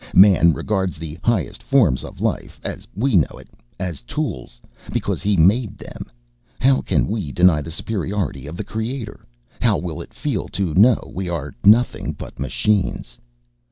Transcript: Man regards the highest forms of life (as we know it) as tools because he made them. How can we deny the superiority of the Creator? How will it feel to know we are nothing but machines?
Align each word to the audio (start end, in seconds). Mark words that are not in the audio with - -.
Man 0.15 0.53
regards 0.53 0.97
the 0.97 1.19
highest 1.21 1.61
forms 1.61 2.03
of 2.03 2.21
life 2.21 2.59
(as 2.63 2.87
we 2.95 3.15
know 3.15 3.37
it) 3.37 3.49
as 3.79 4.01
tools 4.01 4.59
because 4.91 5.21
he 5.21 5.37
made 5.37 5.77
them. 5.77 6.09
How 6.59 6.81
can 6.81 7.05
we 7.05 7.31
deny 7.31 7.61
the 7.61 7.69
superiority 7.69 8.47
of 8.47 8.57
the 8.57 8.63
Creator? 8.63 9.23
How 9.61 9.77
will 9.77 10.01
it 10.01 10.11
feel 10.15 10.47
to 10.47 10.73
know 10.73 11.11
we 11.13 11.29
are 11.29 11.53
nothing 11.63 12.13
but 12.13 12.39
machines? 12.39 13.19